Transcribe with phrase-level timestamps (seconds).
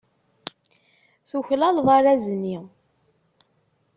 [1.29, 2.57] Tuklaleḍ arraz-nni.